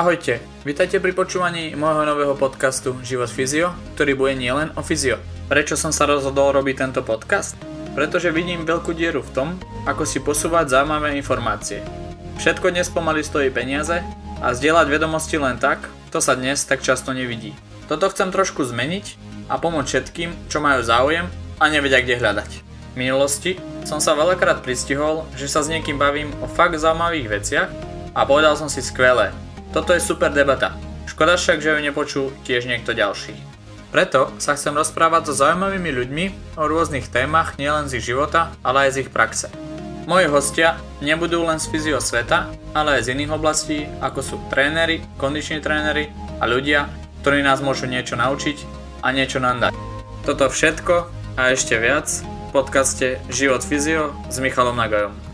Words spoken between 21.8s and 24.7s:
kde hľadať. V minulosti som sa veľakrát